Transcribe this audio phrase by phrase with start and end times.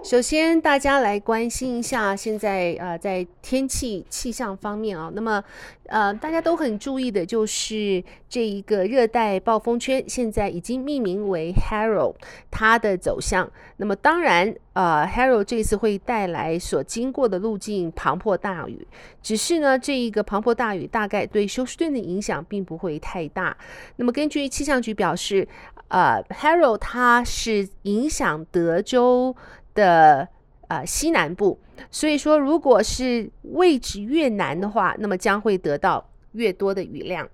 [0.00, 5.42] 首先，大家来关心一下现在呃，在天气气象方面啊，那么
[5.86, 12.14] 呃，大家都很注意的就是这一个热带暴风圈，现在已经命名为 Harold，
[12.50, 13.48] 它的走向。
[13.76, 18.84] 那么当然，呃，Harold 这次会带来所经过的路径磅礴大雨，
[19.22, 23.56] 只是呢，这一个磅礴大雨大概对休斯顿的影响并不会太大。
[23.96, 25.46] 那么根据气象局表示，
[25.88, 29.36] 呃，Harold 它是影响德州。
[29.74, 30.28] 的
[30.68, 31.58] 呃西南部，
[31.90, 37.28] 所以说，如果是位置越南的话，那么将会得到越多的雨量。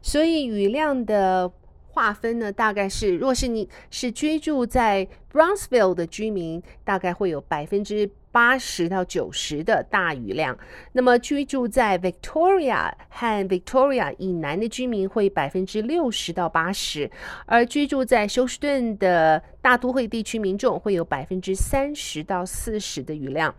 [0.00, 1.50] 所以雨量的
[1.92, 8.10] 划分呢，大概是，若是你是居住在 Brownsville 的居民，大概会有百分之。
[8.32, 10.56] 八十到九十的大雨量，
[10.92, 17.10] 那么居住在 Victoria 和 Victoria 以南的居民会百分之六十到八十，
[17.44, 23.54] 而居住在休斯顿的大都会地区民众会有百分之三十到四十的雨量。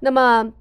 [0.00, 0.52] 那么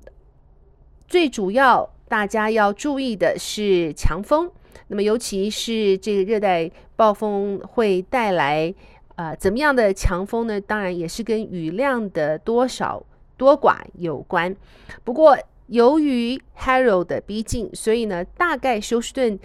[1.08, 4.52] 最主要大家要注意的是强风，
[4.88, 8.74] 那么尤其是这个热带暴风会带来
[9.16, 10.60] 呃怎么样的强风呢？
[10.62, 13.04] 当然也是跟雨量的多少。
[13.38, 14.56] 多寡有关，
[15.04, 15.38] 不过
[15.68, 19.38] 由于 Harold 的逼近，所以呢，大概休斯顿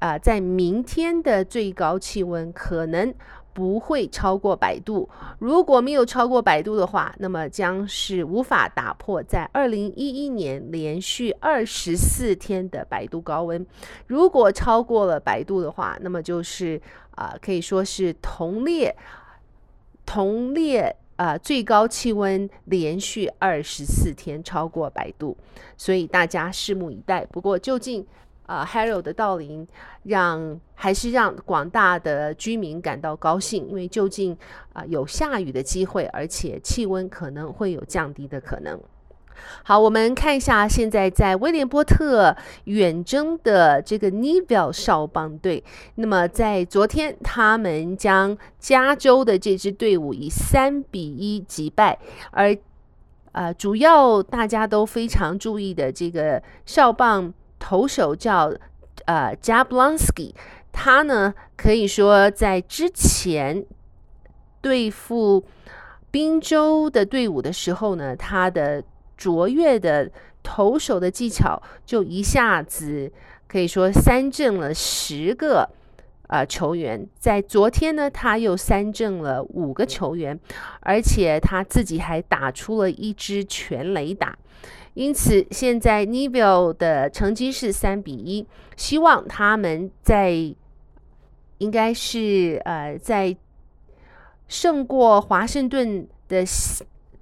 [0.00, 3.14] 啊、在明天的最高气温可能
[3.58, 5.08] 不会超过百度。
[5.40, 13.66] 如果没有超过百度的话，那么将是无法打破在二零一一年连续二十四天的百度高温。
[14.06, 16.80] 如果超过了百度的话，那么就是
[17.16, 18.94] 啊、可以说是同列
[20.06, 20.94] 同列。
[21.18, 25.36] 啊、最高气温连续二十四天超过百度，
[25.76, 27.26] 所以大家拭目以待。
[27.26, 28.06] 不过，究竟、
[28.48, 29.66] 呃、Harold 的到临
[30.02, 34.36] 让还是让广大的居民感到高兴，因为究竟
[34.72, 38.80] 啊、有下雨的机会，而且气温可能会有降低的可能。
[39.62, 45.62] 好，我们看一下现在在威廉波特远征的这个 Neville 少棒队。
[45.94, 51.98] 那么在昨天，他们将加州的这支队伍以三比一击败。
[52.32, 52.56] 而
[53.30, 58.52] 呃，主要大家都非常注意的这个少棒投手叫
[59.06, 60.34] 呃 Jablonski，
[60.72, 63.64] 他呢可以说在之前
[64.60, 65.44] 对付
[66.10, 68.82] 宾州的队伍的时候呢，他的
[69.16, 70.10] 卓越的
[70.42, 73.12] 投手的技巧，就一下子
[73.46, 75.68] 可以说三振了十个
[76.28, 77.06] 呃球员。
[77.18, 80.38] 在昨天呢，他又三振了五个球员，
[80.80, 84.38] 而且他自己还打出了一支全垒打。
[84.94, 88.46] 因此，现在 Neville 的成绩是三比一。
[88.76, 90.54] 希望他们在
[91.58, 93.36] 应该是呃在
[94.46, 96.44] 胜过华盛顿的。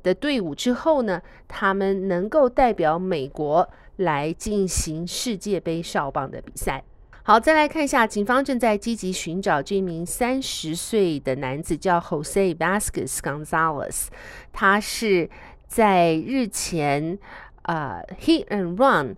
[0.02, 6.84] 的队伍之后呢，他们能够代表美国来进行世界杯少棒的比赛。
[7.28, 14.06] 好，再来看一下，警方正在积极寻找这名三十岁的男子，叫 Jose Vasquez Gonzalez。
[14.52, 15.28] 他是
[15.66, 17.18] 在日前
[17.62, 19.16] 啊、呃、hit and run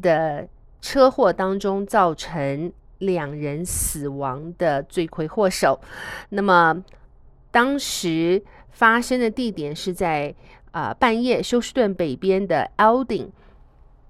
[0.00, 0.48] 的
[0.80, 5.78] 车祸当中造成两人死亡的罪魁祸首。
[6.30, 6.82] 那么
[7.50, 8.42] 当时。
[8.72, 10.34] 发生的地点是在
[10.70, 13.28] 啊、半夜休斯顿北边的 Alding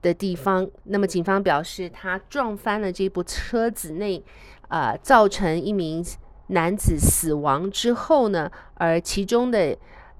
[0.03, 0.69] 的地方。
[0.85, 4.23] 那么警方表示，他撞翻了这部车子内，
[4.69, 6.05] 啊、呃，造成一名
[6.49, 9.77] 男子死亡之后呢，而其中的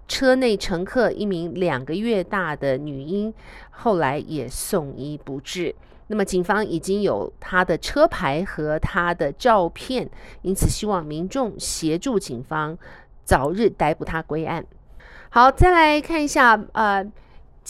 [0.07, 3.33] 车内乘客一名两个月大的女婴，
[3.71, 5.75] 后来也送医不治。
[6.09, 10.11] 那么警方已经有他的车牌和他的照片，
[10.43, 12.77] 因此希望民众协助警方。
[13.23, 14.65] 早日逮捕他归案。
[15.29, 17.05] 好，再来看一下，呃，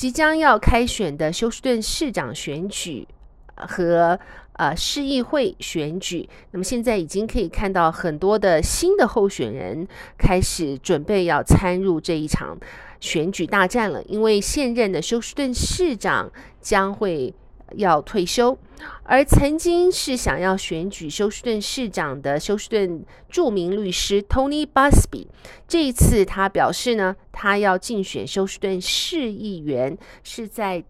[0.01, 3.07] 即将要开选的休斯顿市长选举
[3.55, 4.19] 和
[4.55, 6.27] 呃市议会选举。
[6.53, 9.87] 那么现在已经可以看到很多的新的候选人
[10.17, 12.59] 开始准备要参入这一场
[12.99, 16.33] 选举大战了，因为现任的休斯顿市长
[16.63, 17.35] 将会。
[17.77, 18.57] 要退休，
[19.03, 25.27] 而曾经是想要选举休斯顿市长的休斯顿著名律师 Tony Busby，
[25.69, 30.85] 这一次他表示呢，他要竞选休斯顿市议员，是在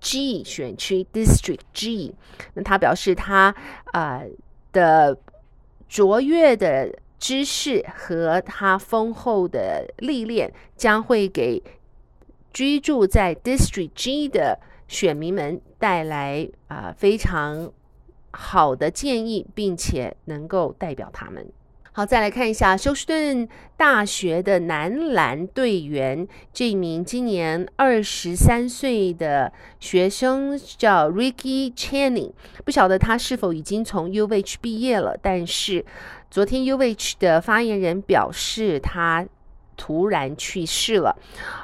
[0.00, 2.14] G 选区 District G。
[2.54, 3.54] 那他表示他
[3.92, 4.26] 啊、呃、
[4.72, 5.16] 的
[5.88, 11.62] 卓越的知识和他丰厚的历练，将会给
[12.52, 14.58] 居住在 District G 的
[14.92, 17.72] 选民们带来啊、非常
[18.30, 21.50] 好的建议，并且能够代表他们。
[21.92, 29.50] 好，再来看一下休斯顿大学的男篮队员，这名今年二十三岁的
[29.80, 35.86] 学生叫 Ricky Channing，不晓得他是否已经从 UH 毕业了，但是
[36.30, 39.26] 昨天 UH 的发言人表示他。
[39.82, 41.16] 突然去世了，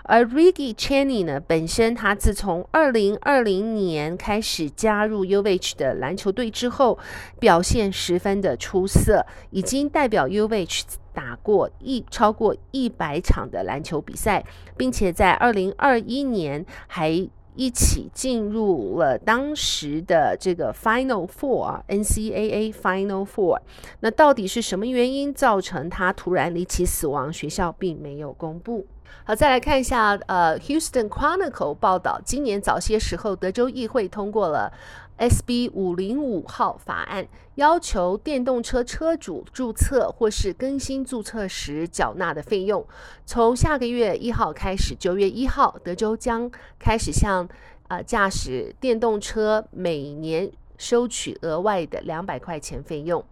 [0.02, 6.98] 而 Ricky Channing 呢，本身他自从二零二零年开始加入 UH 的篮球队之后，
[7.38, 10.82] 表现十分的出色，已经代表 UH
[11.14, 14.44] 打过一超过一百场的篮球比赛，
[14.76, 17.28] 并且在二零二一年还。
[17.58, 23.58] 一起进入了当时的这个 Final Four 啊，NCAA Final Four。
[23.98, 27.32] 那到底是什么原因造成他突然离奇死亡？
[27.32, 28.86] 学校并没有公布。
[29.24, 34.72] 好，再来看一下，呃，Houston Chronicle 报道，今年早些时候，德州议会通过了。
[35.18, 37.26] SB 五零五号法案
[37.56, 42.86] 要求电动车车主注册或是更新注册时缴纳的费用，
[43.26, 47.48] 从下个月一号开始，九月一号，德州将开始向
[47.88, 53.24] 呃驾驶电动车每年收取额外的两百块钱费用。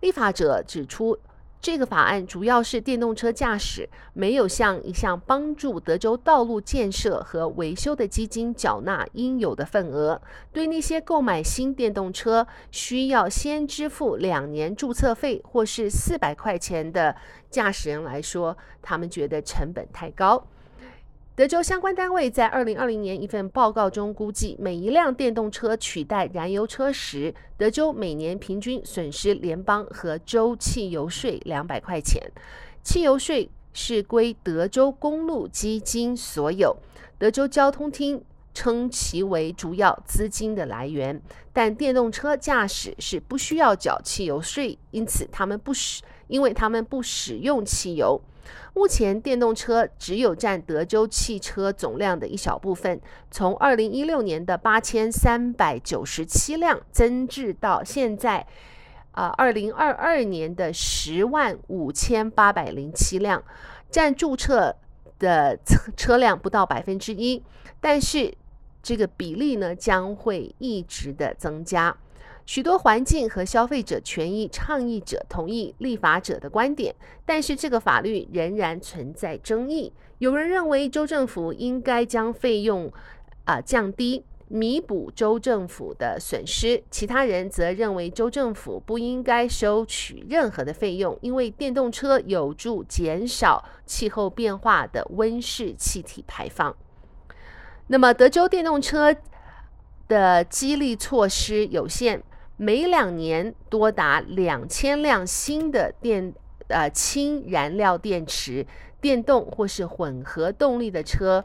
[0.00, 1.16] 立法者指出。
[1.60, 10.22] 这个法案主要是电动车驾驶没有向一项帮助德州道路建设和维修的基金缴纳应有的份额。
[10.52, 17.16] 对那些购买新电动车需要先支付两年注册费或是四百块钱的
[17.50, 20.46] 驾驶人来说，他们觉得成本太高。
[21.38, 32.20] 德州相关单位在二零二零年一份报告中估计，每一辆电动车取代燃油车时，德州每年平均损失联邦和州汽油税两百块钱。
[32.82, 36.76] 汽油税是归德州公路基金所有，
[37.18, 38.20] 德州交通厅
[38.52, 41.22] 称其为主要资金的来源。
[41.52, 48.20] 但电动车驾驶是不需要缴汽油税，因此他们不需，因为他们不使用汽油。
[48.74, 52.98] 目前，电动车只有占德州汽车总量的一小部分。
[53.30, 58.46] 从二零一六年的八千三百九十七辆增至到现在，
[59.12, 63.42] 啊，二零二二年的十万五千八百零七辆，
[63.90, 64.74] 占注册
[65.18, 67.42] 的车车辆不到百分之一。
[67.80, 68.32] 但是，
[68.82, 71.94] 这个比例呢，将会一直的增加。
[72.48, 76.94] 许多环境和消费者权益倡议者同意立法者的观点，
[77.26, 79.92] 但是这个法律仍然存在争议。
[80.16, 82.90] 有人认为州政府应该将费用
[83.44, 96.74] 啊、降低，弥补州政府的损失；其他人则认为州政府不应该收取任何的费用，因为电动车有助减少气候变化的温室气体排放。
[97.88, 99.14] 那么，德州电动车
[100.08, 102.22] 的激励措施有限。
[102.60, 106.34] 每两年多达两千辆新的电
[106.66, 108.66] 呃氢燃料电池、
[109.00, 111.44] 电动或是混合动力的车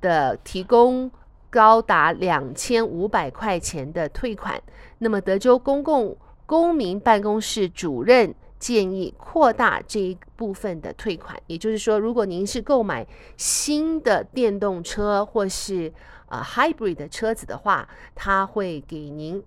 [0.00, 1.10] 的提供
[1.50, 4.62] 高达两千五百块钱的退款。
[4.98, 6.16] 那么，德州公共
[6.46, 13.04] 公民办公室主任建议扩大这一部分的退款，也就是说，如果您是购买
[13.36, 15.92] 新的电动车或是
[16.28, 19.42] 呃 hybrid 的车子的话，他会给您。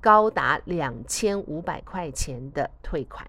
[0.00, 3.26] 高达两千五百块钱的退款。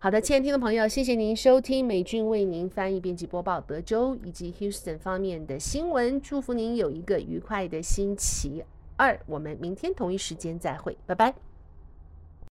[0.00, 6.20] 好的，亲爱的听众朋友，谢谢您收听美俊为您翻译、编辑、播报德州以及 Houston 方面的新闻。
[6.20, 8.62] 祝福您有一个愉快的星期
[8.96, 9.18] 二。
[9.26, 11.47] 我们明天同一时间再会，拜拜。